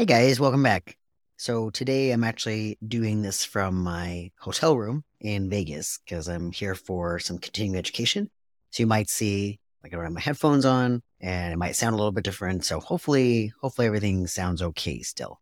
[0.00, 0.96] Hey guys, welcome back.
[1.36, 6.74] So today I'm actually doing this from my hotel room in Vegas because I'm here
[6.74, 8.30] for some continuing education.
[8.70, 11.92] So you might see like I don't have my headphones on and it might sound
[11.92, 12.64] a little bit different.
[12.64, 15.38] So hopefully, hopefully everything sounds okay still.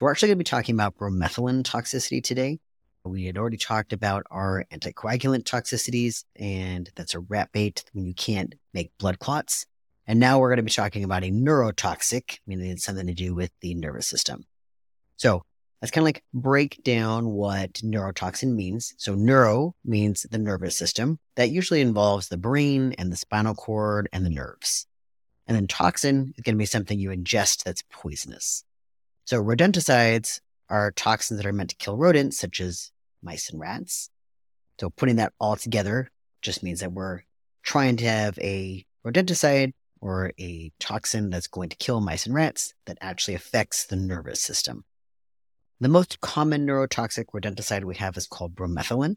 [0.00, 2.58] We're actually going to be talking about bromethalin toxicity today.
[3.04, 8.14] We had already talked about our anticoagulant toxicities, and that's a rat bait when you
[8.14, 9.64] can't make blood clots.
[10.06, 13.34] And now we're going to be talking about a neurotoxic, meaning it's something to do
[13.34, 14.44] with the nervous system.
[15.16, 15.42] So
[15.80, 18.94] let's kind of like break down what neurotoxin means.
[18.98, 21.18] So neuro means the nervous system.
[21.36, 24.86] That usually involves the brain and the spinal cord and the nerves.
[25.46, 28.64] And then toxin is going to be something you ingest that's poisonous.
[29.24, 32.90] So rodenticides are toxins that are meant to kill rodents, such as
[33.22, 34.10] mice and rats.
[34.80, 37.20] So putting that all together just means that we're
[37.62, 42.74] trying to have a rodenticide or a toxin that's going to kill mice and rats
[42.86, 44.84] that actually affects the nervous system.
[45.80, 49.14] The most common neurotoxic rodenticide we have is called bromethalin.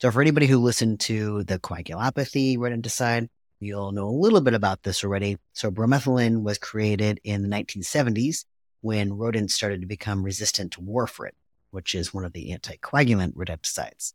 [0.00, 3.28] So, for anybody who listened to the coagulopathy rodenticide,
[3.60, 5.36] you'll know a little bit about this already.
[5.52, 8.46] So, bromethalin was created in the 1970s
[8.80, 11.32] when rodents started to become resistant to warfarin,
[11.70, 14.14] which is one of the anticoagulant rodenticides.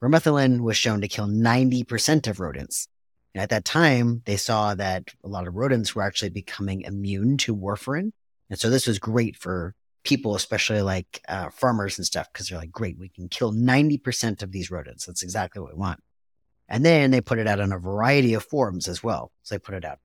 [0.00, 2.88] Bromethalin was shown to kill 90% of rodents.
[3.34, 7.38] And at that time, they saw that a lot of rodents were actually becoming immune
[7.38, 8.12] to warfarin.
[8.50, 12.58] And so this was great for people, especially like uh, farmers and stuff, because they're
[12.58, 15.06] like, great, we can kill 90% of these rodents.
[15.06, 16.00] That's exactly what we want.
[16.68, 19.32] And then they put it out in a variety of forms as well.
[19.42, 19.98] So they put it out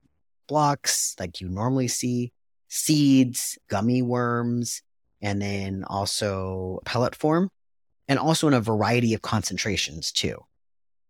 [0.46, 2.32] blocks like you normally see,
[2.68, 4.82] seeds, gummy worms,
[5.20, 7.50] and then also pellet form,
[8.08, 10.38] and also in a variety of concentrations too.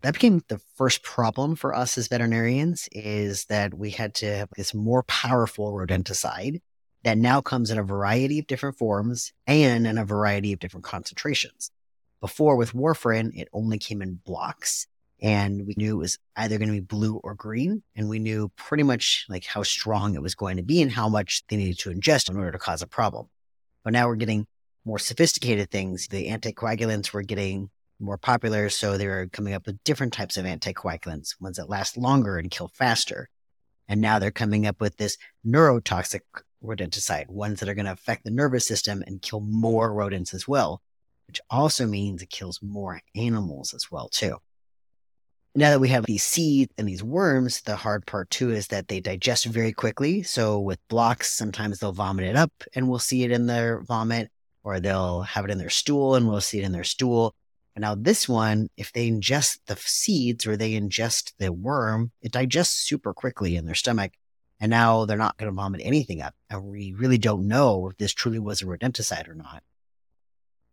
[0.03, 4.49] That became the first problem for us as veterinarians is that we had to have
[4.57, 6.61] this more powerful rodenticide
[7.03, 10.85] that now comes in a variety of different forms and in a variety of different
[10.85, 11.73] concentrations.
[12.21, 14.87] Before with warfarin, it only came in blocks
[15.21, 17.83] and we knew it was either going to be blue or green.
[17.97, 21.09] And we knew pretty much like how strong it was going to be and how
[21.09, 23.29] much they needed to ingest in order to cause a problem.
[23.83, 24.47] But now we're getting
[24.85, 26.07] more sophisticated things.
[26.09, 28.69] The anticoagulants we're getting more popular.
[28.69, 32.51] So they were coming up with different types of anticoagulants, ones that last longer and
[32.51, 33.29] kill faster.
[33.89, 35.17] And now they're coming up with this
[35.47, 36.21] neurotoxic
[36.63, 40.47] rodenticide, ones that are going to affect the nervous system and kill more rodents as
[40.47, 40.83] well,
[41.27, 44.37] which also means it kills more animals as well too.
[45.55, 48.89] Now that we have these seeds and these worms, the hard part too is that
[48.89, 50.23] they digest very quickly.
[50.23, 54.31] So with blocks, sometimes they'll vomit it up and we'll see it in their vomit,
[54.63, 57.35] or they'll have it in their stool and we'll see it in their stool.
[57.79, 62.81] Now this one, if they ingest the seeds or they ingest the worm, it digests
[62.81, 64.13] super quickly in their stomach
[64.61, 66.35] and now they're not going to vomit anything up.
[66.51, 69.63] And we really don't know if this truly was a rodenticide or not.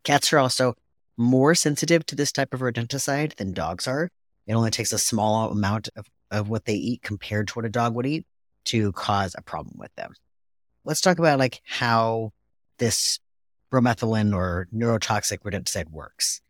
[0.02, 0.74] Cats are also
[1.16, 4.10] more sensitive to this type of rodenticide than dogs are.
[4.46, 7.70] It only takes a small amount of, of what they eat compared to what a
[7.70, 8.26] dog would eat
[8.66, 10.12] to cause a problem with them.
[10.84, 12.32] Let's talk about like how
[12.78, 13.18] this
[13.72, 16.40] bromethalin or neurotoxic rodenticide works.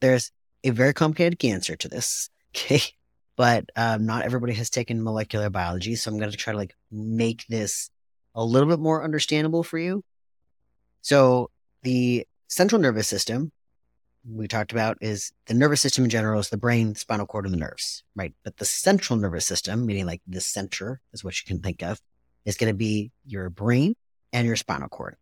[0.00, 0.30] There's
[0.64, 2.30] a very complicated answer to this.
[2.56, 2.80] Okay
[3.36, 5.94] but um, not everybody has taken molecular biology.
[5.94, 7.90] So I'm going to try to like make this
[8.34, 10.02] a little bit more understandable for you.
[11.02, 11.50] So
[11.82, 13.52] the central nervous system
[14.28, 17.54] we talked about is the nervous system in general is the brain, spinal cord, and
[17.54, 18.34] the nerves, right?
[18.42, 22.00] But the central nervous system, meaning like the center is what you can think of,
[22.44, 23.94] is going to be your brain
[24.32, 25.16] and your spinal cord.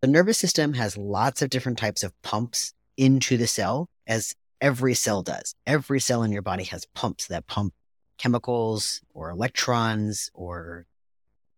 [0.00, 4.92] The nervous system has lots of different types of pumps into the cell as every
[4.92, 5.54] cell does.
[5.66, 7.72] Every cell in your body has pumps that pump
[8.18, 10.84] chemicals or electrons or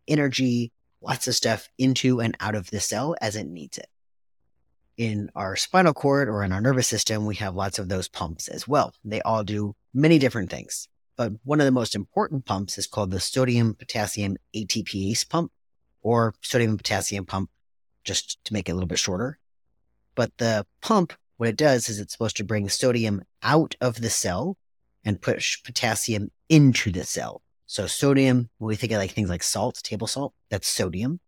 [0.07, 0.71] energy,
[1.01, 3.89] lots of stuff into and out of the cell as it needs it.
[4.97, 8.47] In our spinal cord or in our nervous system, we have lots of those pumps
[8.47, 8.95] as well.
[9.05, 10.87] They all do many different things.
[11.17, 15.51] But one of the most important pumps is called the sodium potassium ATPase pump
[16.03, 17.51] or sodium potassium pump,
[18.05, 19.41] just to make it a little bit shorter.
[20.15, 24.09] But the pump what it does is it's supposed to bring sodium out of the
[24.09, 24.57] cell
[25.05, 27.43] and push potassium into the cell.
[27.67, 31.19] So sodium, when we think of like things like salt, table salt, that's sodium.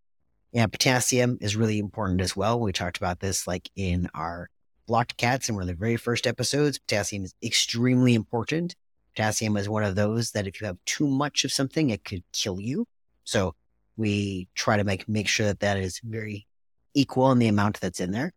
[0.53, 2.61] And potassium is really important as well.
[2.61, 4.51] We talked about this like in our
[4.87, 6.79] blocked cats in one of the very first episodes.
[6.79, 8.77] Potassium is extremely important.
[9.17, 12.23] Potassium is one of those that if you have too much of something, it could
[12.33, 12.87] kill you.
[13.25, 13.57] So
[13.97, 16.47] we try to make make sure that that is very
[16.95, 18.33] equal in the amount that's in there.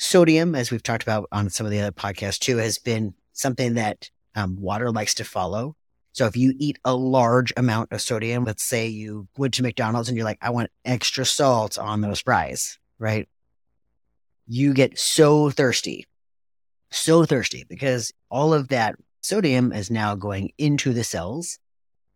[0.00, 3.74] Sodium, as we've talked about on some of the other podcasts too, has been something
[3.74, 5.76] that um, water likes to follow.
[6.12, 10.08] So if you eat a large amount of sodium, let's say you went to McDonald's
[10.08, 13.28] and you're like, I want extra salt on those fries, right?
[14.48, 16.06] You get so thirsty,
[16.90, 21.58] so thirsty because all of that sodium is now going into the cells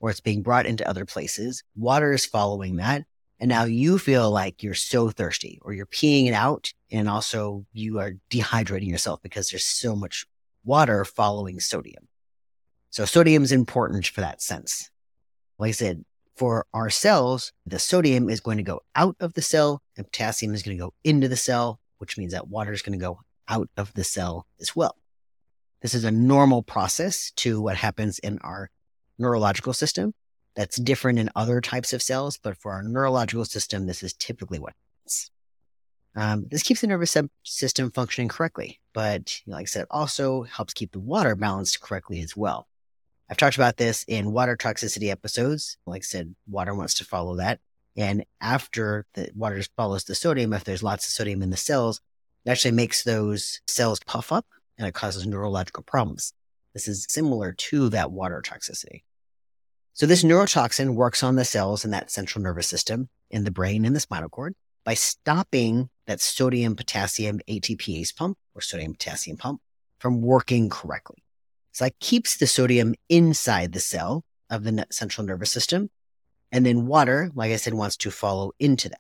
[0.01, 1.63] or it's being brought into other places.
[1.77, 3.05] Water is following that.
[3.41, 6.73] And now you feel like you're so thirsty or you're peeing it out.
[6.91, 10.25] And also you are dehydrating yourself because there's so much
[10.65, 12.09] water following sodium.
[12.91, 14.91] So sodium is important for that sense.
[15.59, 16.05] Like I said,
[16.37, 20.55] for our cells, the sodium is going to go out of the cell and potassium
[20.55, 23.21] is going to go into the cell, which means that water is going to go
[23.49, 24.97] out of the cell as well.
[25.81, 28.71] This is a normal process to what happens in our
[29.19, 30.15] neurological system.
[30.57, 34.59] That's different in other types of cells, but for our neurological system, this is typically
[34.59, 35.31] what happens.
[36.17, 40.93] Um, this keeps the nervous system functioning correctly, but like I said, also helps keep
[40.93, 42.69] the water balanced correctly as well.
[43.29, 45.77] I've talked about this in water toxicity episodes.
[45.87, 47.59] Like I said, water wants to follow that.
[47.97, 52.01] And after the water follows the sodium, if there's lots of sodium in the cells,
[52.45, 54.47] it actually makes those cells puff up
[54.79, 56.33] and it causes neurological problems.
[56.75, 59.03] This is similar to that water toxicity.
[59.97, 63.85] So this neurotoxin works on the cells in that central nervous system in the brain
[63.85, 69.61] and the spinal cord by stopping that sodium potassium ATPase pump or sodium potassium pump
[70.01, 71.23] from working correctly.
[71.71, 75.91] So that keeps the sodium inside the cell of the central nervous system.
[76.51, 78.99] And then water, like I said, wants to follow into that.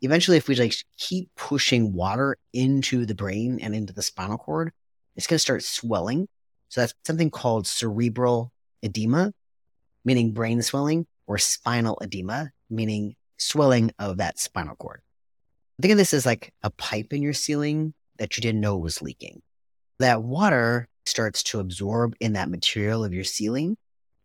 [0.00, 4.70] Eventually, if we like keep pushing water into the brain and into the spinal cord,
[5.16, 6.28] it's going to start swelling.
[6.68, 9.32] So that's something called cerebral edema,
[10.04, 15.00] meaning brain swelling, or spinal edema, meaning swelling of that spinal cord.
[15.80, 19.00] Think of this as like a pipe in your ceiling that you didn't know was
[19.00, 19.40] leaking.
[19.98, 23.76] That water starts to absorb in that material of your ceiling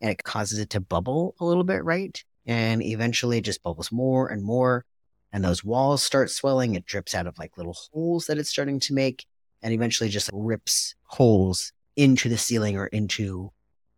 [0.02, 2.22] and it causes it to bubble a little bit, right?
[2.46, 4.86] And eventually it just bubbles more and more.
[5.32, 6.76] And those walls start swelling.
[6.76, 9.26] It drips out of like little holes that it's starting to make
[9.62, 13.52] and eventually just rips holes into the ceiling or into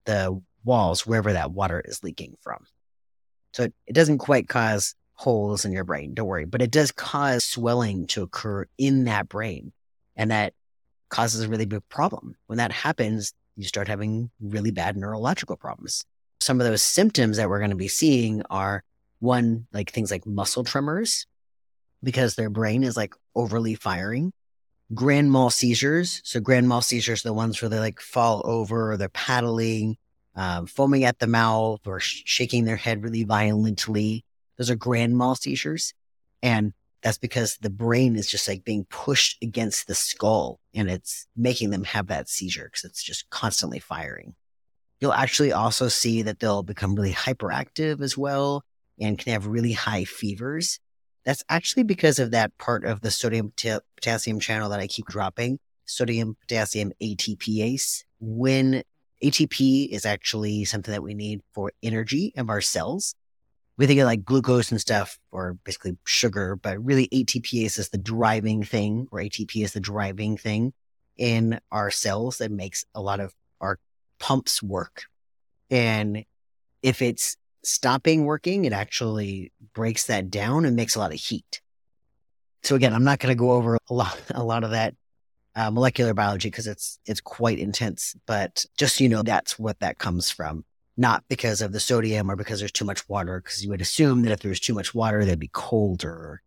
[0.05, 2.67] the walls, wherever that water is leaking from.
[3.53, 6.91] So it, it doesn't quite cause holes in your brain, don't worry, but it does
[6.91, 9.73] cause swelling to occur in that brain.
[10.15, 10.53] And that
[11.09, 12.35] causes a really big problem.
[12.45, 16.05] When that happens, you start having really bad neurological problems.
[16.39, 18.83] Some of those symptoms that we're going to be seeing are
[19.19, 21.25] one, like things like muscle tremors,
[22.03, 24.31] because their brain is like overly firing.
[24.93, 26.21] Grand mal seizures.
[26.23, 29.97] So grand mal seizures are the ones where they like fall over or they're paddling,
[30.37, 34.23] um, foaming at the mouth or sh- shaking their head really violently.
[34.57, 35.93] Those are grand mal seizures.
[36.43, 41.27] And that's because the brain is just like being pushed against the skull and it's
[41.35, 44.35] making them have that seizure because it's just constantly firing.
[44.99, 48.63] You'll actually also see that they'll become really hyperactive as well
[48.99, 50.79] and can have really high fevers.
[51.25, 53.53] That's actually because of that part of the sodium
[53.95, 58.03] potassium channel that I keep dropping, sodium potassium ATPase.
[58.19, 58.83] When
[59.23, 63.15] ATP is actually something that we need for energy of our cells,
[63.77, 67.97] we think of like glucose and stuff or basically sugar, but really ATPase is the
[67.97, 70.73] driving thing or ATP is the driving thing
[71.15, 73.79] in our cells that makes a lot of our
[74.19, 75.03] pumps work.
[75.69, 76.25] And
[76.81, 81.61] if it's stopping working, it actually breaks that down and makes a lot of heat.
[82.63, 84.95] So again, I'm not going to go over a lot, a lot of that
[85.57, 88.15] uh, molecular biology because it's it's quite intense.
[88.25, 90.63] But just so you know, that's what that comes from
[90.97, 94.23] not because of the sodium or because there's too much water, because you would assume
[94.23, 96.41] that if there was too much water, they'd be colder.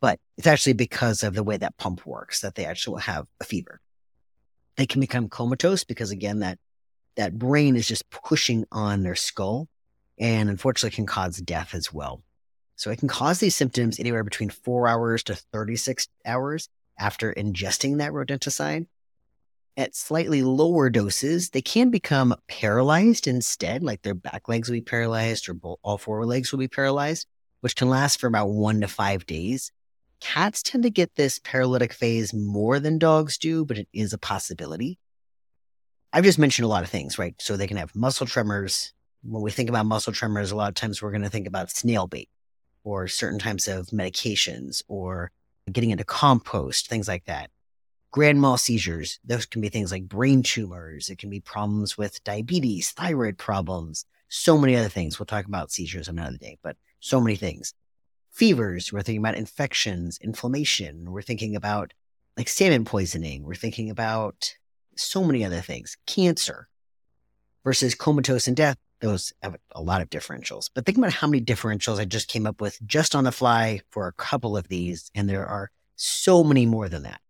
[0.00, 3.44] But it's actually because of the way that pump works that they actually have a
[3.44, 3.80] fever.
[4.76, 6.58] They can become comatose because again, that
[7.16, 9.68] that brain is just pushing on their skull
[10.18, 12.22] and unfortunately can cause death as well.
[12.76, 16.68] So it can cause these symptoms anywhere between four hours to 36 hours
[16.98, 18.86] after ingesting that rodenticide
[19.76, 24.82] at slightly lower doses, they can become paralyzed instead, like their back legs will be
[24.82, 27.26] paralyzed or all four legs will be paralyzed,
[27.60, 29.72] which can last for about one to five days.
[30.20, 34.18] Cats tend to get this paralytic phase more than dogs do, but it is a
[34.18, 34.98] possibility.
[36.12, 37.34] I've just mentioned a lot of things, right?
[37.40, 38.92] So they can have muscle tremors.
[39.22, 41.70] When we think about muscle tremors, a lot of times we're going to think about
[41.70, 42.28] snail bait
[42.84, 45.30] or certain types of medications or
[45.70, 47.50] getting into compost, things like that
[48.12, 49.18] grand mal seizures.
[49.24, 51.08] Those can be things like brain tumors.
[51.08, 55.18] It can be problems with diabetes, thyroid problems, so many other things.
[55.18, 57.74] We'll talk about seizures another day, but so many things.
[58.30, 58.92] Fevers.
[58.92, 61.10] We're thinking about infections, inflammation.
[61.10, 61.92] We're thinking about
[62.36, 63.42] like salmon poisoning.
[63.42, 64.56] We're thinking about
[64.96, 65.96] so many other things.
[66.06, 66.68] Cancer.
[67.64, 68.76] versus comatose and death.
[69.02, 70.70] Those have a lot of differentials.
[70.72, 73.80] But think about how many differentials I just came up with just on the fly
[73.90, 75.10] for a couple of these.
[75.14, 77.20] And there are so many more than that.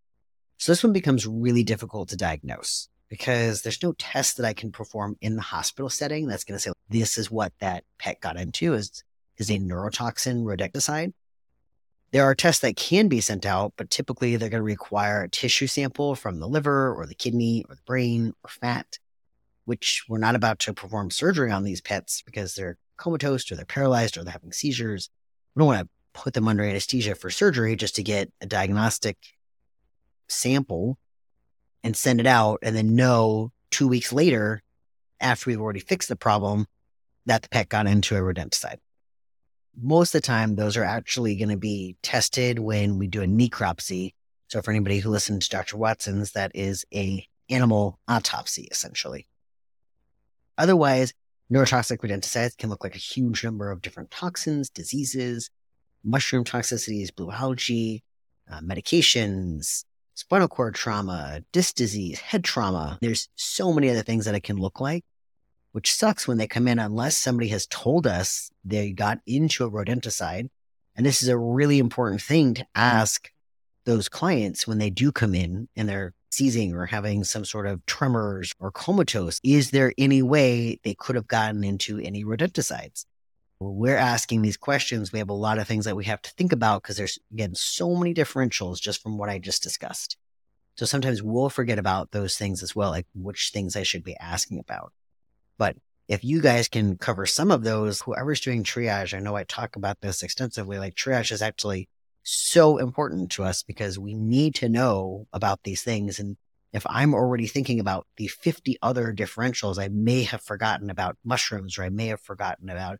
[0.57, 4.71] So this one becomes really difficult to diagnose because there's no test that I can
[4.71, 8.37] perform in the hospital setting that's going to say this is what that pet got
[8.37, 9.03] into is
[9.37, 11.13] is a neurotoxin rodenticide.
[12.11, 15.29] There are tests that can be sent out, but typically they're going to require a
[15.29, 18.99] tissue sample from the liver or the kidney or the brain or fat,
[19.65, 23.65] which we're not about to perform surgery on these pets because they're comatose or they're
[23.65, 25.09] paralyzed or they're having seizures.
[25.55, 29.17] We don't want to put them under anesthesia for surgery just to get a diagnostic
[30.27, 30.97] sample
[31.83, 34.61] and send it out and then know two weeks later,
[35.19, 36.67] after we've already fixed the problem,
[37.25, 38.77] that the pet got into a rodenticide.
[39.81, 43.25] Most of the time, those are actually going to be tested when we do a
[43.25, 44.13] necropsy.
[44.47, 45.77] So for anybody who listened to Dr.
[45.77, 49.25] Watson's, that is a animal autopsy, essentially.
[50.57, 51.13] Otherwise,
[51.51, 55.49] neurotoxic rodenticides can look like a huge number of different toxins, diseases,
[56.03, 58.03] mushroom toxicities, blue algae,
[58.51, 62.97] uh, medications, spinal cord trauma, disc disease, head trauma.
[63.01, 65.03] There's so many other things that it can look like,
[65.71, 69.71] which sucks when they come in unless somebody has told us they got into a
[69.71, 70.49] rodenticide.
[70.95, 73.31] And this is a really important thing to ask
[73.85, 77.85] those clients when they do come in and they're seizing or having some sort of
[77.85, 79.39] tremors or comatose.
[79.43, 83.05] Is there any way they could have gotten into any rodenticides?
[83.71, 86.51] we're asking these questions, we have a lot of things that we have to think
[86.51, 90.17] about because there's, again, so many differentials just from what I just discussed.
[90.75, 94.17] So sometimes we'll forget about those things as well, like which things I should be
[94.17, 94.91] asking about.
[95.57, 99.43] But if you guys can cover some of those, whoever's doing triage, I know I
[99.43, 100.79] talk about this extensively.
[100.79, 101.87] Like triage is actually
[102.23, 106.19] so important to us because we need to know about these things.
[106.19, 106.37] And
[106.71, 111.77] if I'm already thinking about the 50 other differentials, I may have forgotten about mushrooms
[111.77, 112.99] or I may have forgotten about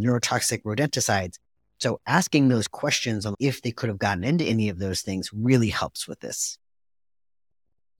[0.00, 1.38] neurotoxic rodenticides.
[1.80, 5.30] So asking those questions on if they could have gotten into any of those things
[5.32, 6.58] really helps with this.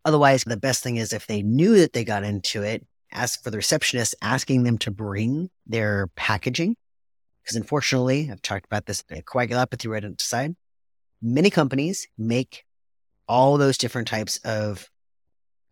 [0.05, 3.51] Otherwise, the best thing is if they knew that they got into it, ask for
[3.51, 6.77] the receptionist, asking them to bring their packaging.
[7.49, 10.55] Because unfortunately, I've talked about this coagulopathy rodenticide.
[11.23, 12.67] Many companies make
[13.27, 14.91] all those different types of,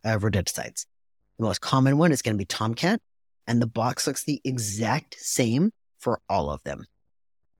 [0.02, 0.86] of rodenticides.
[1.38, 3.02] The most common one is going to be Tomcat,
[3.46, 6.86] and the box looks the exact same for all of them.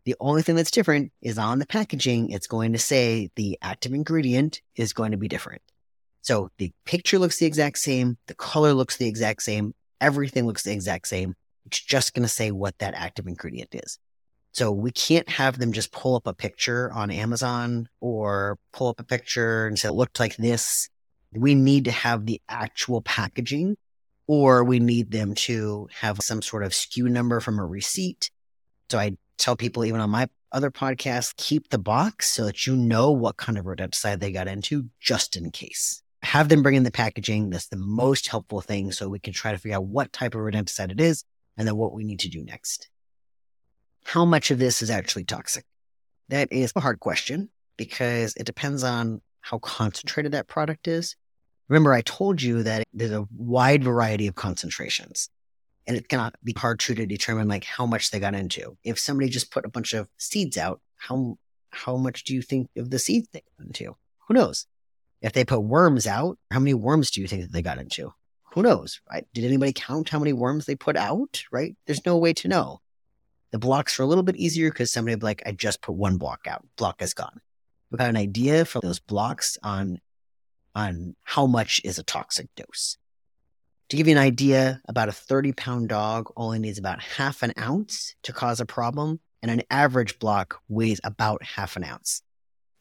[0.06, 3.92] The only thing that's different is on the packaging, it's going to say the active
[3.92, 5.60] ingredient is going to be different.
[6.22, 10.62] So the picture looks the exact same, the color looks the exact same, everything looks
[10.62, 11.34] the exact same.
[11.66, 13.98] It's just going to say what that active ingredient is.
[14.56, 18.98] So we can't have them just pull up a picture on Amazon or pull up
[18.98, 20.88] a picture and say it looked like this.
[21.30, 23.76] We need to have the actual packaging
[24.26, 28.30] or we need them to have some sort of SKU number from a receipt.
[28.90, 32.76] So I tell people, even on my other podcast, keep the box so that you
[32.76, 36.02] know what kind of rodenticide they got into just in case.
[36.22, 37.50] Have them bring in the packaging.
[37.50, 40.40] That's the most helpful thing so we can try to figure out what type of
[40.40, 41.24] rodenticide it is
[41.58, 42.88] and then what we need to do next.
[44.06, 45.64] How much of this is actually toxic?
[46.28, 51.16] That is a hard question because it depends on how concentrated that product is
[51.68, 55.28] Remember, I told you that there's a wide variety of concentrations
[55.86, 58.76] and it cannot be hard to determine like how much they got into.
[58.84, 61.38] If somebody just put a bunch of seeds out, how
[61.70, 63.96] how much do you think of the seeds they got into?
[64.28, 64.66] Who knows?
[65.20, 68.14] If they put worms out, how many worms do you think that they got into?
[68.52, 69.00] Who knows?
[69.10, 69.26] Right?
[69.34, 71.42] Did anybody count how many worms they put out?
[71.50, 71.76] Right?
[71.86, 72.80] There's no way to know.
[73.52, 76.46] The blocks are a little bit easier because somebody like, I just put one block
[76.48, 76.66] out.
[76.76, 77.40] Block is gone.
[77.90, 80.00] We got an idea for those blocks on
[80.74, 82.98] on how much is a toxic dose.
[83.88, 87.54] To give you an idea, about a 30 pound dog only needs about half an
[87.58, 92.22] ounce to cause a problem, and an average block weighs about half an ounce.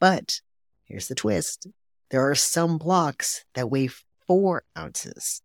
[0.00, 0.40] But
[0.84, 1.68] here's the twist
[2.10, 3.88] there are some blocks that weigh
[4.26, 5.42] four ounces.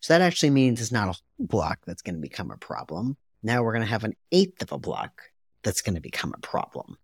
[0.00, 3.16] So that actually means it's not a whole block that's going to become a problem.
[3.46, 5.22] Now we're going to have an eighth of a block
[5.62, 6.98] that's going to become a problem.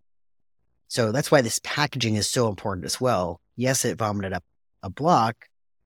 [0.89, 3.41] So that's why this packaging is so important as well.
[3.55, 4.43] Yes, it vomited up
[4.83, 5.37] a block,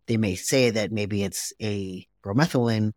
[0.07, 2.93] they may say that maybe it's a bromethalin,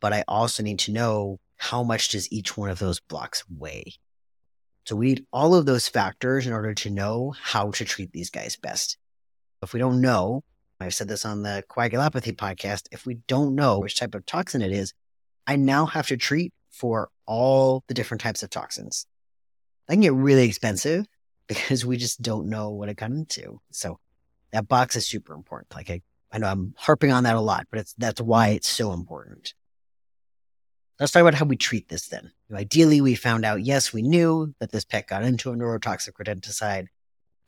[0.00, 3.92] but I also need to know how much does each one of those blocks weigh.
[4.86, 8.30] So we need all of those factors in order to know how to treat these
[8.30, 8.96] guys best.
[9.62, 10.42] If we don't know,
[10.80, 14.62] I've said this on the coagulopathy podcast, if we don't know which type of toxin
[14.62, 14.94] it is,
[15.46, 19.06] I now have to treat for all the different types of toxins.
[19.86, 21.06] That can get really expensive
[21.46, 23.60] because we just don't know what it got into.
[23.70, 23.98] So
[24.52, 25.74] that box is super important.
[25.74, 26.02] Like I,
[26.32, 29.54] I know I'm harping on that a lot, but it's that's why it's so important.
[30.98, 32.32] Let's talk about how we treat this then.
[32.52, 36.86] Ideally, we found out, yes, we knew that this pet got into a neurotoxic rodenticide.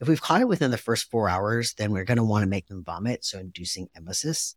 [0.01, 2.49] If we've caught it within the first four hours, then we're going to want to
[2.49, 4.55] make them vomit, so inducing emesis.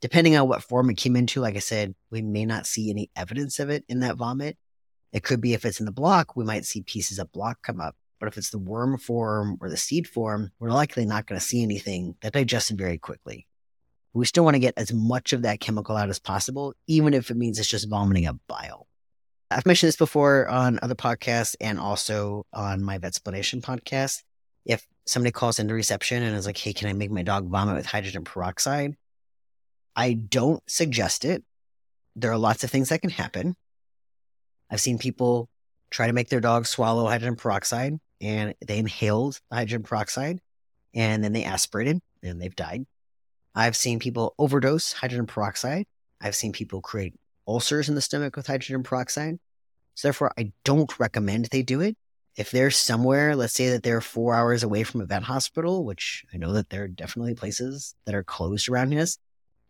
[0.00, 3.10] Depending on what form it came into, like I said, we may not see any
[3.16, 4.58] evidence of it in that vomit.
[5.12, 7.80] It could be if it's in the block, we might see pieces of block come
[7.80, 7.96] up.
[8.20, 11.46] But if it's the worm form or the seed form, we're likely not going to
[11.46, 13.46] see anything that digested very quickly.
[14.12, 17.30] We still want to get as much of that chemical out as possible, even if
[17.30, 18.86] it means it's just vomiting up bile.
[19.50, 24.22] I've mentioned this before on other podcasts and also on my Vetsplanation podcast.
[24.64, 27.76] If somebody calls into reception and is like, hey, can I make my dog vomit
[27.76, 28.96] with hydrogen peroxide?
[29.96, 31.44] I don't suggest it.
[32.16, 33.56] There are lots of things that can happen.
[34.70, 35.48] I've seen people
[35.90, 40.40] try to make their dog swallow hydrogen peroxide and they inhaled hydrogen peroxide
[40.94, 42.86] and then they aspirated and they've died.
[43.54, 45.86] I've seen people overdose hydrogen peroxide.
[46.20, 47.14] I've seen people create
[47.46, 49.38] ulcers in the stomach with hydrogen peroxide.
[49.94, 51.96] So therefore, I don't recommend they do it.
[52.36, 56.24] If they're somewhere, let's say that they're four hours away from a vet hospital, which
[56.34, 59.18] I know that there are definitely places that are closed around us.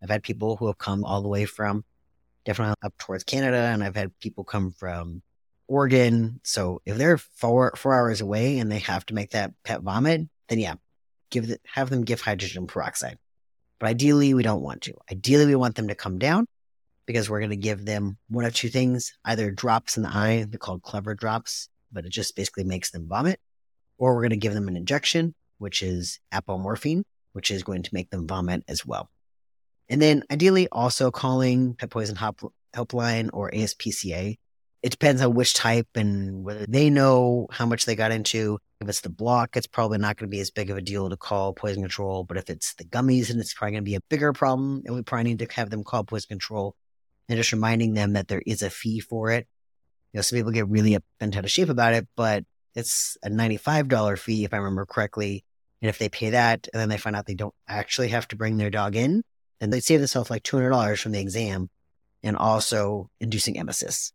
[0.04, 1.82] I've had people who have come all the way from
[2.44, 5.22] definitely up towards Canada, and I've had people come from
[5.66, 6.40] Oregon.
[6.44, 10.28] So if they're four four hours away and they have to make that pet vomit,
[10.48, 10.74] then yeah,
[11.30, 13.18] give it, have them give hydrogen peroxide.
[13.80, 14.94] But ideally, we don't want to.
[15.10, 16.46] Ideally, we want them to come down
[17.06, 20.44] because we're going to give them one of two things either drops in the eye,
[20.48, 23.40] they're called Clevor drops, but it just basically makes them vomit,
[23.96, 27.94] or we're going to give them an injection, which is apomorphine, which is going to
[27.94, 29.10] make them vomit as well.
[29.88, 34.38] And then ideally, also calling Pet Poison Helpline or ASPCA.
[34.82, 38.58] It depends on which type and whether they know how much they got into.
[38.80, 41.08] If it's the block, it's probably not going to be as big of a deal
[41.08, 42.24] to call poison control.
[42.24, 44.94] But if it's the gummies, and it's probably going to be a bigger problem, and
[44.94, 46.76] we probably need to have them call poison control
[47.28, 49.46] and just reminding them that there is a fee for it.
[50.12, 53.30] You know, some people get really bent out of shape about it, but it's a
[53.30, 55.44] $95 fee, if I remember correctly.
[55.80, 58.36] And if they pay that and then they find out they don't actually have to
[58.36, 59.22] bring their dog in,
[59.60, 61.70] then they save themselves like $200 from the exam
[62.22, 64.12] and also inducing emesis.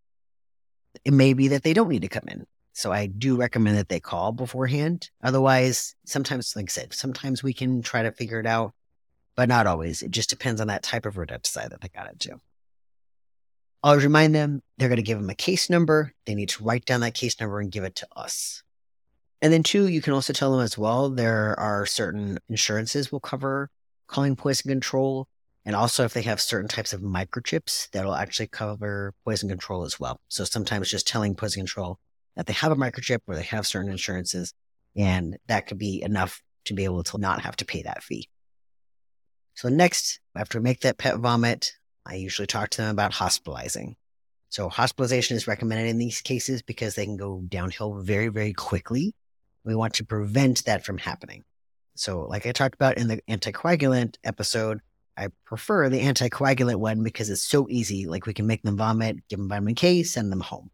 [1.05, 2.45] It may be that they don't need to come in.
[2.73, 5.09] So I do recommend that they call beforehand.
[5.23, 8.73] Otherwise, sometimes, like I said, sometimes we can try to figure it out,
[9.35, 10.01] but not always.
[10.01, 12.39] It just depends on that type of rodenticide that they got into.
[13.83, 16.13] Always remind them they're going to give them a case number.
[16.25, 18.63] They need to write down that case number and give it to us.
[19.41, 23.21] And then, two, you can also tell them as well there are certain insurances will
[23.21, 23.69] cover
[24.09, 25.27] calling poison control.
[25.65, 29.99] And also, if they have certain types of microchips, that'll actually cover poison control as
[29.99, 30.19] well.
[30.27, 31.99] So sometimes just telling poison control
[32.35, 34.53] that they have a microchip or they have certain insurances,
[34.95, 38.29] and that could be enough to be able to not have to pay that fee.
[39.53, 41.73] So next, after we make that pet vomit,
[42.05, 43.97] I usually talk to them about hospitalizing.
[44.47, 49.13] So hospitalization is recommended in these cases because they can go downhill very, very quickly.
[49.63, 51.43] We want to prevent that from happening.
[51.99, 54.79] So like I talked about in the anticoagulant episode,
[55.17, 58.05] I prefer the anticoagulant one because it's so easy.
[58.05, 60.71] Like we can make them vomit, give them vitamin K, send them home.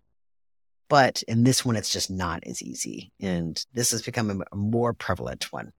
[0.88, 3.12] But in this one, it's just not as easy.
[3.20, 5.72] And this has become a more prevalent one.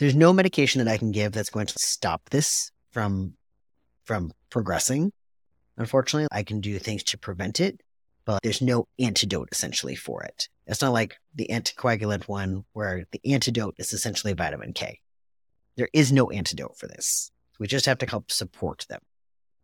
[0.00, 3.34] There's no medication that I can give that's going to stop this from,
[4.02, 5.12] from progressing.
[5.76, 7.80] Unfortunately, I can do things to prevent it,
[8.28, 10.50] but there's no antidote essentially for it.
[10.66, 15.00] It's not like the anticoagulant one where the antidote is essentially vitamin K.
[15.78, 17.32] There is no antidote for this.
[17.58, 19.00] We just have to help support them.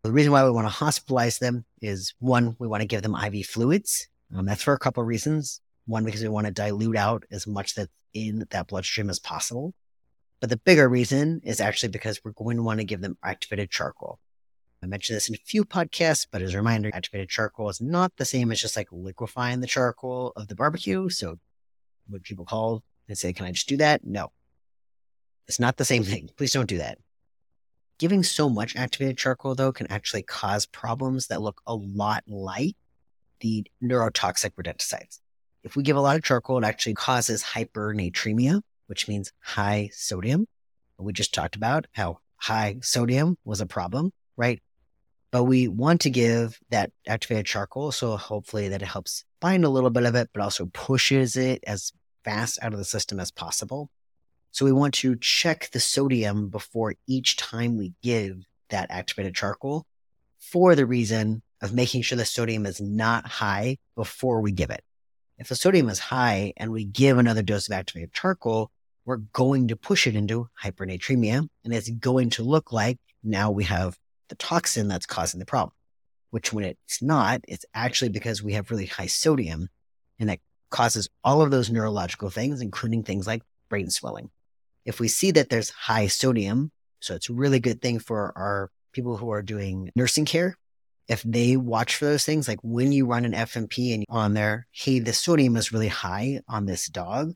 [0.02, 3.14] The reason why we want to hospitalize them is one, we want to give them
[3.14, 5.60] IV fluids um, that's for a couple of reasons.
[5.84, 9.74] One, because we want to dilute out as much that's in that bloodstream as possible.
[10.40, 13.70] But the bigger reason is actually because we're going to want to give them activated
[13.70, 14.20] charcoal.
[14.84, 18.12] I mentioned this in a few podcasts, but as a reminder, activated charcoal is not
[18.18, 21.08] the same as just like liquefying the charcoal of the barbecue.
[21.08, 21.38] So,
[22.06, 24.04] what people call and say, Can I just do that?
[24.04, 24.30] No,
[25.48, 26.28] it's not the same thing.
[26.36, 26.98] Please don't do that.
[27.98, 32.76] Giving so much activated charcoal, though, can actually cause problems that look a lot like
[33.40, 35.20] the neurotoxic rodenticides.
[35.62, 40.46] If we give a lot of charcoal, it actually causes hypernatremia, which means high sodium.
[40.98, 44.60] We just talked about how high sodium was a problem, right?
[45.34, 47.90] But we want to give that activated charcoal.
[47.90, 51.64] So hopefully that it helps bind a little bit of it, but also pushes it
[51.66, 51.90] as
[52.24, 53.90] fast out of the system as possible.
[54.52, 59.86] So we want to check the sodium before each time we give that activated charcoal
[60.38, 64.84] for the reason of making sure the sodium is not high before we give it.
[65.36, 68.70] If the sodium is high and we give another dose of activated charcoal,
[69.04, 73.64] we're going to push it into hypernatremia and it's going to look like now we
[73.64, 75.72] have the toxin that's causing the problem.
[76.34, 79.68] which when it's not, it's actually because we have really high sodium
[80.18, 84.28] and that causes all of those neurological things, including things like brain swelling.
[84.84, 88.72] If we see that there's high sodium, so it's a really good thing for our
[88.90, 90.56] people who are doing nursing care.
[91.06, 94.66] If they watch for those things, like when you run an FMP and on there,
[94.72, 97.34] hey, the sodium is really high on this dog,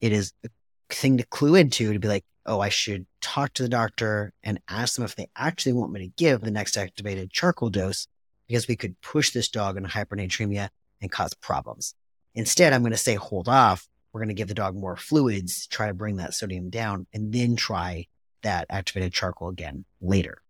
[0.00, 0.48] it is a
[0.90, 4.60] thing to clue into to be like, oh, I should talk to the doctor and
[4.68, 8.06] ask them if they actually want me to give the next activated charcoal dose
[8.48, 10.68] because we could push this dog into hypernatremia
[11.00, 11.94] and cause problems.
[12.34, 13.86] Instead, I'm going to say, hold off.
[14.12, 17.32] We're going to give the dog more fluids, try to bring that sodium down, and
[17.32, 18.06] then try
[18.42, 20.42] that activated charcoal again later.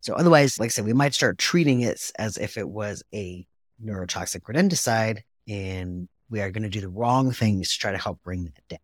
[0.00, 3.46] So otherwise, like I said, we might start treating it as if it was a
[3.82, 8.22] neurotoxic rodenticide, and we are going to do the wrong things to try to help
[8.22, 8.78] bring that down.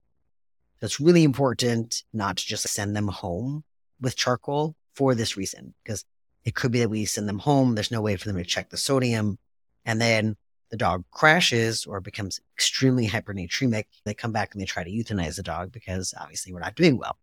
[0.81, 3.65] So it's really important not to just send them home
[4.01, 6.05] with charcoal for this reason, because
[6.45, 7.75] it could be that we send them home.
[7.75, 9.39] There's no way for them to check the sodium.
[9.85, 10.37] And then
[10.71, 13.85] the dog crashes or becomes extremely hypernatremic.
[14.05, 16.99] They come back and they try to euthanize the dog because obviously we're not doing
[16.99, 17.17] well.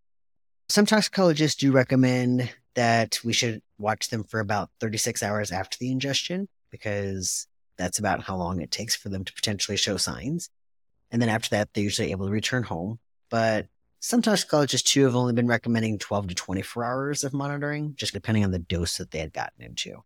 [0.70, 5.92] Some toxicologists do recommend that we should watch them for about 36 hours after the
[5.92, 10.50] ingestion because that's about how long it takes for them to potentially show signs.
[11.12, 13.00] And then after that, they're usually able to return home.
[13.34, 13.65] But
[14.00, 18.43] some toxicologists too have only been recommending 12 to 24 hours of monitoring, just depending
[18.43, 20.04] on the dose that they had gotten into.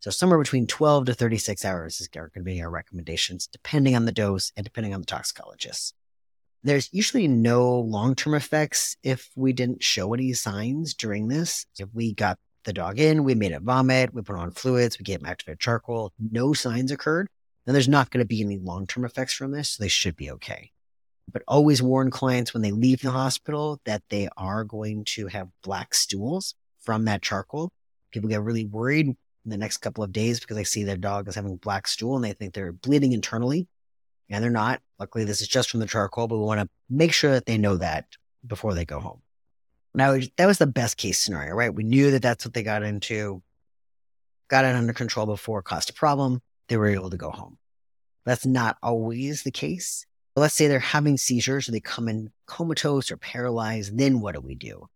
[0.00, 4.06] So somewhere between 12 to 36 hours is going to be our recommendations, depending on
[4.06, 5.94] the dose and depending on the toxicologist.
[6.62, 11.66] There's usually no long-term effects if we didn't show any signs during this.
[11.78, 15.02] If we got the dog in, we made it vomit, we put on fluids, we
[15.02, 17.28] gave him activated charcoal, no signs occurred,
[17.66, 19.72] then there's not going to be any long-term effects from this.
[19.72, 20.70] So they should be okay
[21.30, 25.48] but always warn clients when they leave the hospital that they are going to have
[25.62, 27.70] black stools from that charcoal.
[28.10, 31.28] People get really worried in the next couple of days because they see their dog
[31.28, 33.66] is having black stool and they think they're bleeding internally
[34.28, 34.80] and they're not.
[34.98, 37.58] Luckily, this is just from the charcoal, but we want to make sure that they
[37.58, 38.06] know that
[38.46, 39.22] before they go home.
[39.94, 41.74] Now, that was the best case scenario, right?
[41.74, 43.42] We knew that that's what they got into,
[44.48, 46.40] got it under control before it caused a problem.
[46.68, 47.58] They were able to go home.
[48.24, 50.06] That's not always the case
[50.36, 54.40] let's say they're having seizures or they come in comatose or paralyzed, then what do
[54.40, 54.88] we do?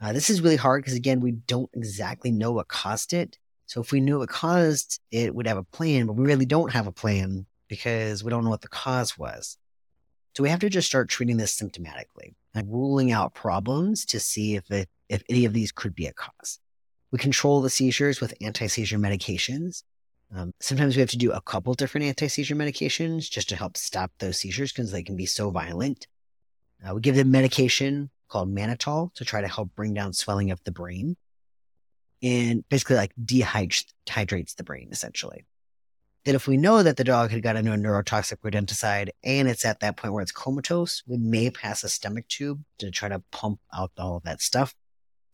[0.00, 3.38] Uh, this is really hard because, again, we don't exactly know what caused it.
[3.66, 6.72] So if we knew what caused it, we'd have a plan, but we really don't
[6.72, 9.56] have a plan because we don't know what the cause was.
[10.36, 14.56] So we have to just start treating this symptomatically and ruling out problems to see
[14.56, 16.58] if it, if any of these could be a cause.
[17.10, 19.84] We control the seizures with anti-seizure medications.
[20.34, 23.76] Um, sometimes we have to do a couple different anti seizure medications just to help
[23.76, 26.06] stop those seizures because they can be so violent.
[26.84, 30.62] Uh, we give them medication called mannitol to try to help bring down swelling of
[30.64, 31.16] the brain
[32.22, 35.44] and basically like dehydrates the brain essentially.
[36.24, 39.64] That if we know that the dog had gotten into a neurotoxic rodenticide and it's
[39.64, 43.22] at that point where it's comatose, we may pass a stomach tube to try to
[43.32, 44.74] pump out all of that stuff.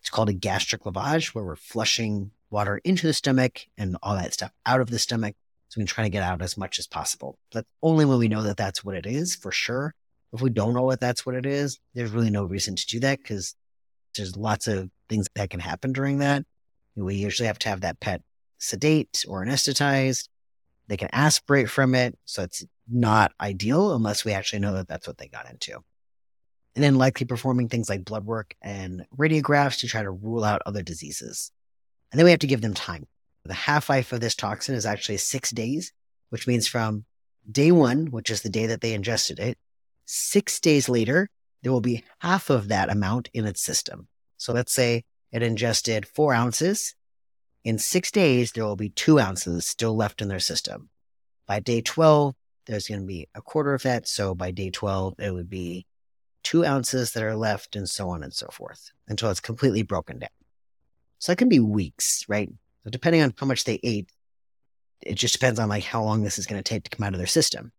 [0.00, 4.32] It's called a gastric lavage, where we're flushing water into the stomach and all that
[4.32, 5.37] stuff out of the stomach.
[5.68, 7.38] So we can try to get out as much as possible.
[7.52, 9.94] But only when we know that that's what it is for sure.
[10.32, 13.00] If we don't know what that's what it is, there's really no reason to do
[13.00, 13.54] that because
[14.16, 16.44] there's lots of things that can happen during that.
[16.96, 18.22] We usually have to have that pet
[18.58, 20.28] sedate or anesthetized.
[20.88, 22.18] They can aspirate from it.
[22.24, 25.80] So it's not ideal unless we actually know that that's what they got into.
[26.74, 30.62] And then likely performing things like blood work and radiographs to try to rule out
[30.64, 31.52] other diseases.
[32.10, 33.06] And then we have to give them time.
[33.44, 35.92] The half life of this toxin is actually six days,
[36.28, 37.06] which means from
[37.50, 39.56] day one, which is the day that they ingested it,
[40.04, 41.30] six days later,
[41.62, 44.08] there will be half of that amount in its system.
[44.36, 46.94] So let's say it ingested four ounces.
[47.64, 50.90] In six days, there will be two ounces still left in their system.
[51.46, 52.34] By day 12,
[52.66, 54.06] there's going to be a quarter of that.
[54.06, 55.86] So by day 12, it would be
[56.42, 60.18] two ounces that are left and so on and so forth until it's completely broken
[60.18, 60.28] down.
[61.18, 62.50] So that can be weeks, right?
[62.85, 64.11] So depending on how much they ate,
[65.00, 67.14] it just depends on like how long this is going to take to come out
[67.14, 67.72] of their system.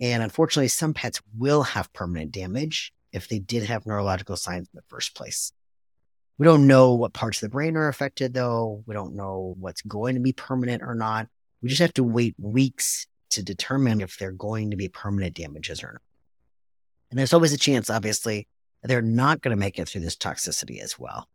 [0.00, 4.76] And unfortunately, some pets will have permanent damage if they did have neurological signs in
[4.76, 5.52] the first place.
[6.38, 8.82] We don't know what parts of the brain are affected, though.
[8.86, 11.28] We don't know what's going to be permanent or not.
[11.62, 15.82] We just have to wait weeks to determine if they're going to be permanent damages
[15.82, 16.02] or not.
[17.10, 18.48] And there's always a chance, obviously,
[18.82, 21.28] they're not going to make it through this toxicity as well.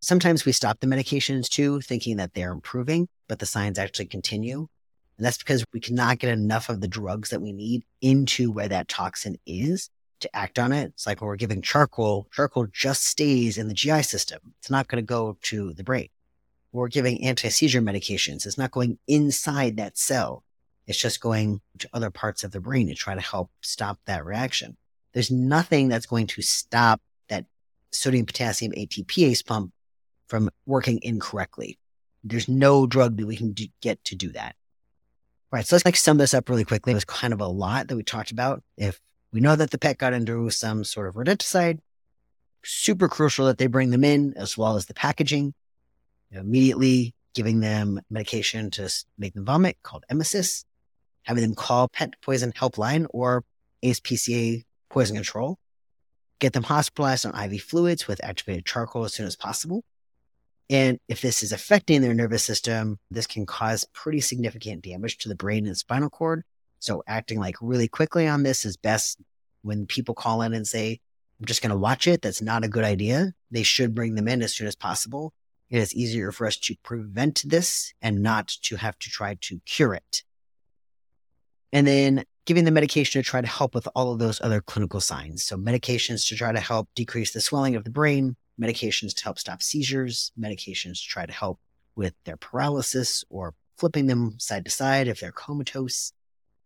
[0.00, 4.66] Sometimes we stop the medications too, thinking that they're improving, but the signs actually continue.
[5.18, 8.68] And that's because we cannot get enough of the drugs that we need into where
[8.68, 10.92] that toxin is to act on it.
[10.94, 14.40] It's like when we're giving charcoal, charcoal just stays in the GI system.
[14.58, 16.08] It's not going to go to the brain.
[16.72, 18.46] We're giving anti seizure medications.
[18.46, 20.44] It's not going inside that cell.
[20.86, 24.24] It's just going to other parts of the brain to try to help stop that
[24.24, 24.76] reaction.
[25.12, 27.44] There's nothing that's going to stop that
[27.90, 29.72] sodium potassium ATPase pump
[30.30, 31.78] from working incorrectly.
[32.24, 34.54] There's no drug that we can do, get to do that.
[35.52, 35.66] All right.
[35.66, 36.92] So let's like sum this up really quickly.
[36.92, 38.62] It was kind of a lot that we talked about.
[38.76, 39.00] If
[39.32, 41.80] we know that the pet got into some sort of rodenticide,
[42.64, 45.54] super crucial that they bring them in as well as the packaging.
[46.30, 48.88] Immediately giving them medication to
[49.18, 50.64] make them vomit called emesis,
[51.22, 53.44] having them call pet poison helpline or
[53.84, 55.58] ASPCA poison control,
[56.38, 59.84] get them hospitalized on IV fluids with activated charcoal as soon as possible.
[60.70, 65.28] And if this is affecting their nervous system, this can cause pretty significant damage to
[65.28, 66.44] the brain and spinal cord.
[66.78, 69.20] So acting like really quickly on this is best
[69.62, 71.00] when people call in and say,
[71.40, 72.22] I'm just going to watch it.
[72.22, 73.32] That's not a good idea.
[73.50, 75.34] They should bring them in as soon as possible.
[75.70, 79.60] It is easier for us to prevent this and not to have to try to
[79.66, 80.22] cure it.
[81.72, 85.00] And then giving the medication to try to help with all of those other clinical
[85.00, 85.44] signs.
[85.44, 89.38] So, medications to try to help decrease the swelling of the brain, medications to help
[89.38, 91.58] stop seizures, medications to try to help
[91.96, 96.12] with their paralysis or flipping them side to side if they're comatose,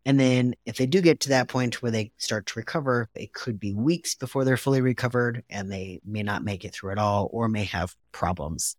[0.06, 3.32] and then if they do get to that point where they start to recover, it
[3.32, 6.98] could be weeks before they're fully recovered and they may not make it through at
[6.98, 8.76] all or may have problems,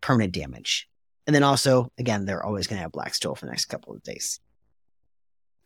[0.00, 0.88] permanent damage.
[1.26, 3.94] And then also, again, they're always going to have black stool for the next couple
[3.94, 4.40] of days.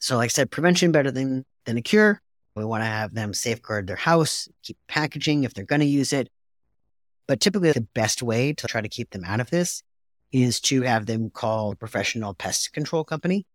[0.00, 2.20] So, like I said, prevention better than, than a cure.
[2.54, 6.12] We want to have them safeguard their house, keep packaging if they're going to use
[6.12, 6.28] it.
[7.26, 9.82] But typically, the best way to try to keep them out of this
[10.32, 13.46] is to have them call a professional pest control company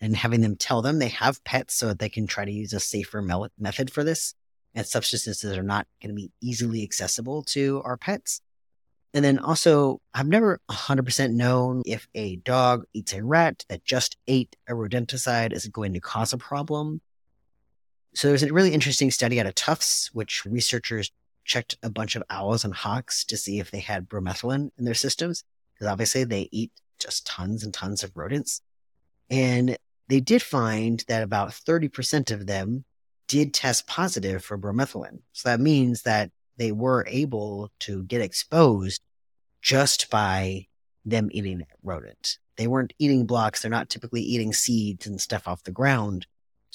[0.00, 2.72] and having them tell them they have pets so that they can try to use
[2.72, 3.22] a safer
[3.58, 4.34] method for this
[4.74, 8.40] and substances that are not going to be easily accessible to our pets.
[9.14, 14.18] And then also, I've never 100% known if a dog eats a rat that just
[14.26, 17.00] ate a rodenticide is going to cause a problem.
[18.14, 21.10] So there's a really interesting study out of Tufts, which researchers
[21.46, 24.94] checked a bunch of owls and hawks to see if they had bromethalin in their
[24.94, 28.60] systems, because obviously they eat just tons and tons of rodents.
[29.30, 29.76] And
[30.08, 32.84] they did find that about 30% of them
[33.28, 35.20] did test positive for bromethalin.
[35.32, 39.02] So that means that they were able to get exposed
[39.60, 40.66] just by
[41.04, 42.38] them eating that rodent.
[42.56, 43.62] They weren't eating blocks.
[43.62, 46.26] They're not typically eating seeds and stuff off the ground.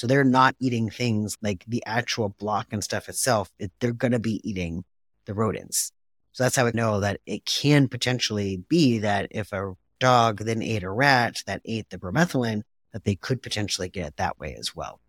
[0.01, 3.51] So they're not eating things like the actual block and stuff itself.
[3.59, 4.83] It, they're going to be eating
[5.27, 5.91] the rodents.
[6.31, 10.63] So that's how we know that it can potentially be that if a dog then
[10.63, 14.55] ate a rat that ate the bromethalin, that they could potentially get it that way
[14.55, 14.99] as well.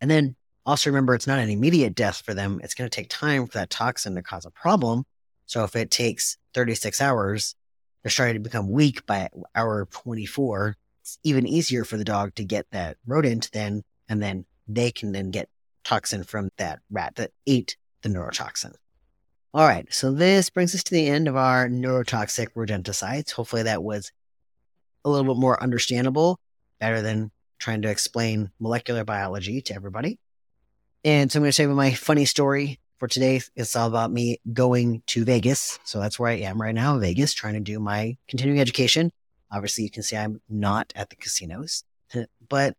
[0.00, 0.34] And then
[0.64, 2.58] also remember, it's not an immediate death for them.
[2.64, 5.04] It's going to take time for that toxin to cause a problem.
[5.44, 7.54] So if it takes 36 hours,
[8.02, 10.74] they're starting to become weak by hour 24.
[11.12, 15.12] It's even easier for the dog to get that rodent then, and then they can
[15.12, 15.50] then get
[15.84, 18.72] toxin from that rat that ate the neurotoxin.
[19.52, 23.32] All right, so this brings us to the end of our neurotoxic rodenticides.
[23.32, 24.10] Hopefully that was
[25.04, 26.38] a little bit more understandable,
[26.80, 30.18] better than trying to explain molecular biology to everybody.
[31.04, 33.42] And so I'm going to say my funny story for today.
[33.54, 35.78] It's all about me going to Vegas.
[35.84, 39.10] So that's where I am right now, Vegas, trying to do my continuing education.
[39.52, 41.84] Obviously, you can see I'm not at the casinos,
[42.48, 42.74] but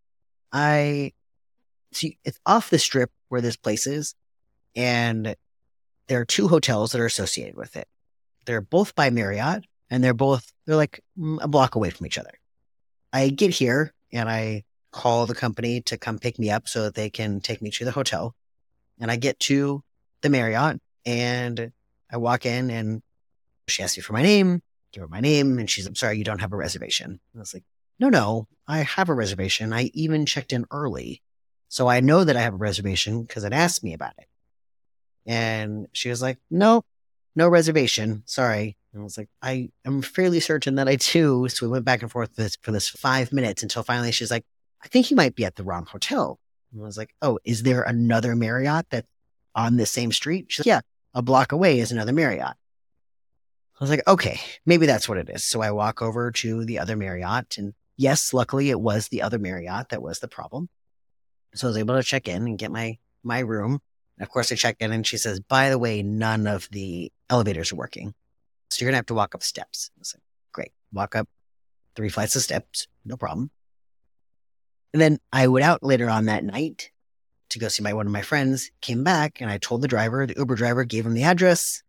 [0.52, 1.14] I
[1.92, 4.16] see it's off the strip where this place is.
[4.76, 5.36] And
[6.08, 7.88] there are two hotels that are associated with it.
[8.46, 11.02] They're both by Marriott, and they're both they're like
[11.40, 12.34] a block away from each other.
[13.14, 16.96] I get here and I call the company to come pick me up so that
[16.96, 18.36] they can take me to the hotel.
[19.00, 19.84] And I get to
[20.22, 21.72] the Marriott and
[22.12, 23.02] I walk in and
[23.68, 24.62] she asks me for my name,
[24.94, 27.08] give her my name, and she's, I'm sorry, you don't have a reservation.
[27.08, 27.64] And I was like,
[28.00, 29.74] no, no, I have a reservation.
[29.74, 31.22] I even checked in early.
[31.68, 34.28] So I know that I have a reservation because it asked me about it.
[35.26, 36.84] And she was like, no,
[37.36, 38.24] no reservation.
[38.26, 38.78] Sorry.
[38.94, 41.48] And I was like, I am fairly certain that I do.
[41.50, 44.46] So we went back and forth this, for this five minutes until finally she's like,
[44.84, 46.40] I think you might be at the wrong hotel.
[46.72, 49.08] And I was like, oh, is there another Marriott that's
[49.56, 50.48] on the same street?
[50.50, 50.82] She's like, yeah,
[51.14, 52.56] a block away is another Marriott.
[53.84, 55.44] I was like, okay, maybe that's what it is.
[55.44, 57.58] So I walk over to the other Marriott.
[57.58, 60.70] And yes, luckily it was the other Marriott that was the problem.
[61.54, 63.82] So I was able to check in and get my, my room.
[64.18, 67.12] And of course, I check in and she says, by the way, none of the
[67.30, 68.14] elevators are working.
[68.70, 69.92] So you're going to have to walk up steps.
[69.98, 70.72] I was like, great.
[70.94, 71.28] Walk up
[71.98, 72.88] three flights of steps.
[73.04, 73.52] No problem.
[74.94, 76.90] And then I went out later on that night
[77.50, 80.26] to go see my one of my friends, came back and I told the driver,
[80.26, 81.84] the Uber driver gave him the address.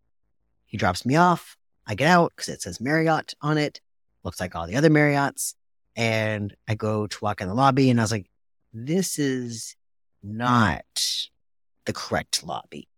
[0.66, 1.56] He drops me off.
[1.86, 3.80] I get out because it says Marriott on it.
[4.22, 5.54] Looks like all the other Marriotts.
[5.96, 8.26] And I go to walk in the lobby and I was like,
[8.72, 9.76] this is
[10.22, 10.84] not
[11.84, 12.88] the correct lobby.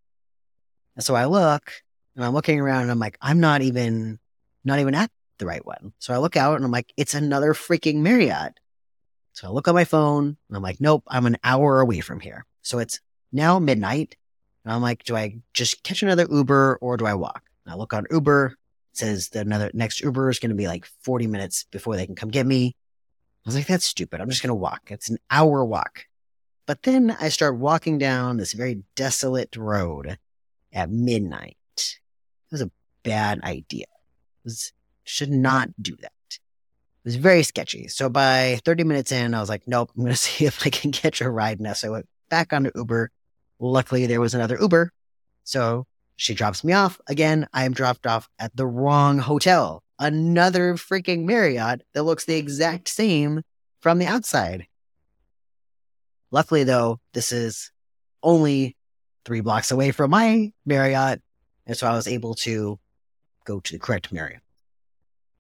[0.94, 1.72] And so I look
[2.14, 4.18] and I'm looking around and I'm like, I'm not even,
[4.64, 5.92] not even at the right one.
[5.98, 8.58] So I look out and I'm like, it's another freaking Marriott.
[9.34, 12.20] So I look on my phone and I'm like, nope, I'm an hour away from
[12.20, 12.46] here.
[12.62, 13.00] So it's
[13.32, 14.16] now midnight.
[14.64, 17.42] And I'm like, do I just catch another Uber or do I walk?
[17.64, 18.56] And I look on Uber.
[18.96, 22.14] Says the another next Uber is going to be like 40 minutes before they can
[22.14, 22.74] come get me.
[23.44, 24.20] I was like, that's stupid.
[24.20, 24.88] I'm just going to walk.
[24.88, 26.06] It's an hour walk.
[26.66, 30.18] But then I start walking down this very desolate road
[30.72, 31.56] at midnight.
[31.76, 32.70] It was a
[33.04, 33.84] bad idea.
[33.84, 34.72] It was,
[35.04, 36.38] should not do that It
[37.04, 37.86] was very sketchy.
[37.86, 40.70] So by 30 minutes in, I was like, nope, I'm going to see if I
[40.70, 41.74] can catch a ride now.
[41.74, 43.10] So I went back onto Uber.
[43.60, 44.90] Luckily, there was another Uber.
[45.44, 47.00] So she drops me off.
[47.06, 49.82] Again, I am dropped off at the wrong hotel.
[49.98, 53.42] Another freaking Marriott that looks the exact same
[53.80, 54.66] from the outside.
[56.30, 57.70] Luckily, though, this is
[58.22, 58.76] only
[59.24, 61.22] three blocks away from my Marriott.
[61.66, 62.78] And so I was able to
[63.44, 64.42] go to the correct Marriott.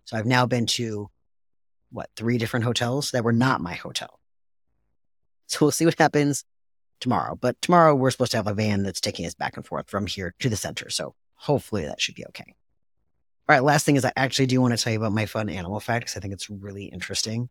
[0.04, 1.10] So I've now been to
[1.90, 4.20] what, three different hotels that were not my hotel.
[5.46, 6.44] So we'll see what happens
[7.00, 7.36] tomorrow.
[7.40, 10.06] But tomorrow we're supposed to have a van that's taking us back and forth from
[10.06, 10.90] here to the center.
[10.90, 12.54] So hopefully that should be okay.
[13.48, 13.62] All right.
[13.62, 16.06] Last thing is I actually do want to tell you about my fun animal fact
[16.06, 17.48] because I think it's really interesting.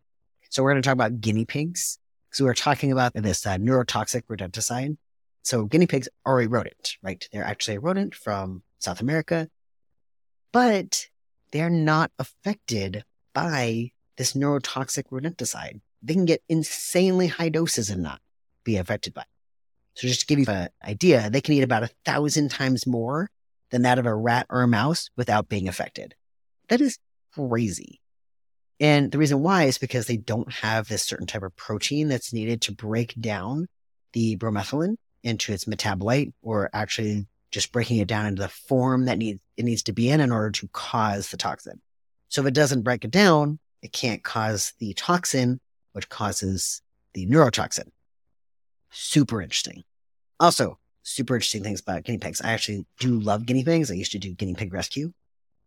[0.50, 1.98] So we're going to talk about guinea pigs.
[2.32, 4.98] So we are talking about this uh, neurotoxic rodenticide.
[5.42, 7.26] So guinea pigs are a rodent, right?
[7.32, 9.48] They're actually a rodent from South America,
[10.52, 11.06] but
[11.52, 15.80] they're not affected by this neurotoxic rodenticide.
[16.02, 18.20] They can get insanely high doses and not
[18.64, 19.28] be affected by it.
[19.96, 23.30] So just to give you an idea, they can eat about a thousand times more
[23.70, 26.14] than that of a rat or a mouse without being affected.
[26.68, 26.98] That is
[27.34, 28.00] crazy.
[28.78, 32.34] And the reason why is because they don't have this certain type of protein that's
[32.34, 33.68] needed to break down
[34.12, 39.16] the bromethalin into its metabolite or actually just breaking it down into the form that
[39.16, 41.80] needs, it needs to be in in order to cause the toxin.
[42.28, 45.58] So if it doesn't break it down, it can't cause the toxin,
[45.92, 46.82] which causes
[47.14, 47.88] the neurotoxin.
[48.98, 49.84] Super interesting.
[50.40, 52.40] Also, super interesting things about guinea pigs.
[52.40, 53.90] I actually do love guinea pigs.
[53.90, 55.12] I used to do guinea pig rescue.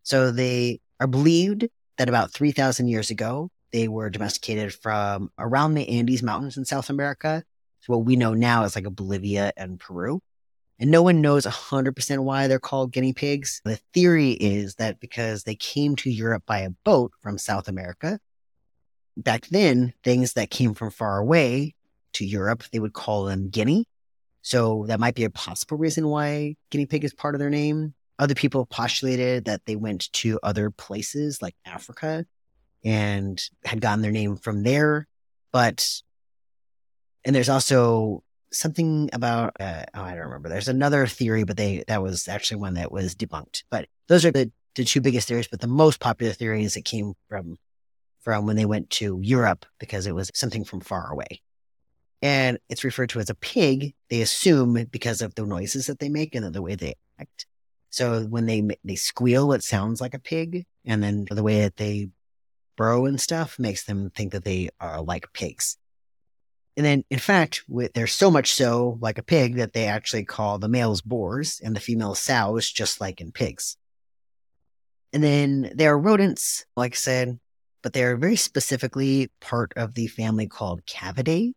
[0.01, 1.67] So they are believed
[1.99, 6.89] that about 3,000 years ago, they were domesticated from around the Andes Mountains in South
[6.89, 7.43] America.
[7.81, 10.21] So what we know now is like Bolivia and Peru.
[10.79, 13.61] And no one knows 100% why they're called guinea pigs.
[13.63, 18.19] The theory is that because they came to Europe by a boat from South America,
[19.15, 21.75] back then, things that came from far away
[22.13, 23.85] to Europe, they would call them guinea.
[24.41, 27.93] So that might be a possible reason why guinea pig is part of their name.
[28.17, 32.25] Other people postulated that they went to other places like Africa
[32.83, 35.07] and had gotten their name from there.
[35.51, 36.01] But,
[37.25, 40.49] and there's also something about uh, oh, I don't remember.
[40.49, 43.63] There's another theory, but they that was actually one that was debunked.
[43.69, 45.47] But those are the, the two biggest theories.
[45.47, 47.57] But the most popular theory is it came from
[48.21, 51.41] from when they went to Europe because it was something from far away.
[52.21, 53.93] And it's referred to as a pig.
[54.09, 57.45] They assume because of the noises that they make and the way they act.
[57.91, 61.77] So when they they squeal, it sounds like a pig, and then the way that
[61.77, 62.09] they
[62.75, 65.77] burrow and stuff makes them think that they are like pigs.
[66.77, 70.59] And then, in fact, they're so much so like a pig that they actually call
[70.59, 73.75] the males boars and the females sows, just like in pigs.
[75.11, 77.39] And then they are rodents, like I said,
[77.81, 81.53] but they're very specifically part of the family called Cavidae.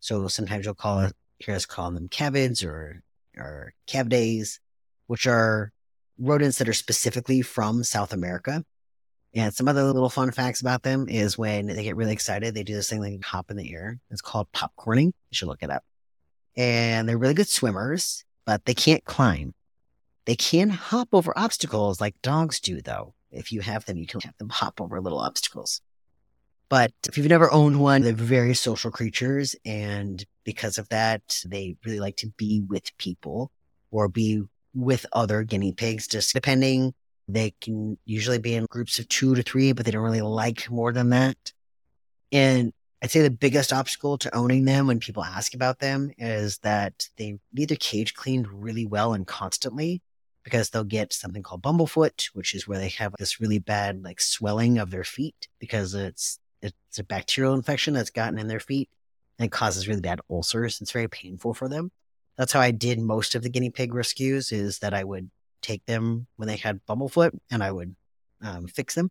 [0.00, 3.02] So sometimes you'll call hear us call them cavids or,
[3.36, 4.60] or cavidaes,
[5.06, 5.72] which are
[6.18, 8.64] rodents that are specifically from South America.
[9.34, 12.64] And some other little fun facts about them is when they get really excited, they
[12.64, 14.00] do this thing like hop in the air.
[14.10, 15.06] It's called popcorning.
[15.06, 15.84] You should look it up.
[16.56, 19.54] And they're really good swimmers, but they can't climb.
[20.24, 23.14] They can hop over obstacles like dogs do, though.
[23.30, 25.80] If you have them, you can have them hop over little obstacles.
[26.70, 29.56] But if you've never owned one, they're very social creatures.
[29.66, 33.50] And because of that, they really like to be with people
[33.90, 34.42] or be
[34.72, 36.94] with other guinea pigs, just depending
[37.32, 40.70] they can usually be in groups of two to three, but they don't really like
[40.70, 41.52] more than that.
[42.32, 42.72] And
[43.02, 47.08] I'd say the biggest obstacle to owning them when people ask about them is that
[47.16, 50.02] they need their cage cleaned really well and constantly
[50.42, 54.20] because they'll get something called bumblefoot, which is where they have this really bad like
[54.20, 58.88] swelling of their feet because it's it's a bacterial infection that's gotten in their feet
[59.38, 60.80] and causes really bad ulcers.
[60.80, 61.90] It's very painful for them.
[62.36, 65.30] That's how I did most of the guinea pig rescues is that I would
[65.62, 67.94] take them when they had bumblefoot and I would
[68.42, 69.10] um, fix them,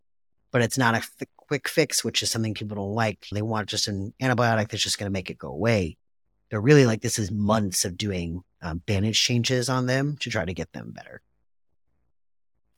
[0.52, 3.28] but it's not a f- quick fix, which is something people don't like.
[3.32, 5.98] They want just an antibiotic that's just going to make it go away.
[6.50, 10.46] They're really like this is months of doing um, bandage changes on them to try
[10.46, 11.22] to get them better.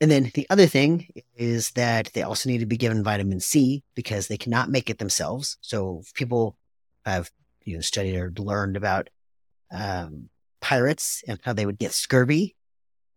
[0.01, 3.83] And then the other thing is that they also need to be given vitamin C
[3.93, 5.57] because they cannot make it themselves.
[5.61, 6.57] So people
[7.05, 7.29] have
[7.63, 9.11] you know studied or learned about
[9.71, 10.29] um,
[10.59, 12.55] pirates and how they would get scurvy.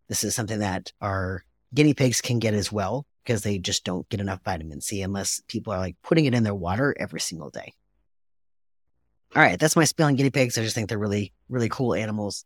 [0.09, 4.07] This is something that our guinea pigs can get as well because they just don't
[4.11, 7.49] get enough vitamin C unless people are like putting it in their water every single
[7.49, 7.73] day.
[9.35, 10.59] All right, that's my spiel on guinea pigs.
[10.59, 12.45] I just think they're really, really cool animals.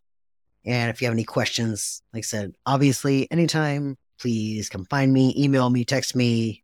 [0.65, 5.33] And if you have any questions, like I said, obviously, anytime, please come find me,
[5.37, 6.63] email me, text me,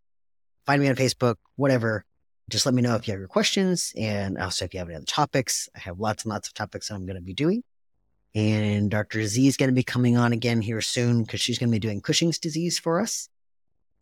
[0.65, 2.05] find me on Facebook, whatever.
[2.49, 3.91] Just let me know if you have your questions.
[3.97, 6.91] And also, if you have any other topics, I have lots and lots of topics
[6.91, 7.63] I'm going to be doing.
[8.35, 9.23] And Dr.
[9.23, 11.79] Z is going to be coming on again here soon because she's going to be
[11.79, 13.29] doing Cushing's disease for us.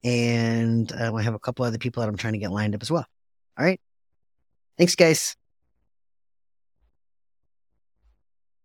[0.03, 2.81] And uh, I have a couple other people that I'm trying to get lined up
[2.81, 3.05] as well.
[3.57, 3.79] All right.
[4.77, 5.37] Thanks, guys.